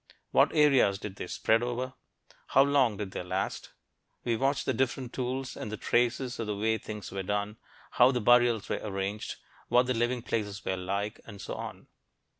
[0.31, 1.93] What areas did they spread over?
[2.47, 3.69] How long did they last?
[4.23, 7.57] We watch the different tools and the traces of the way things were done
[7.91, 9.35] how the burials were arranged,
[9.67, 11.85] what the living places were like, and so on.